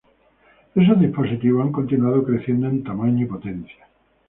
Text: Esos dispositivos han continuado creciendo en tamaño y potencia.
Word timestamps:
Esos 0.73 0.99
dispositivos 0.99 1.63
han 1.63 1.71
continuado 1.71 2.23
creciendo 2.23 2.67
en 2.67 2.83
tamaño 2.83 3.23
y 3.23 3.27
potencia. 3.29 3.87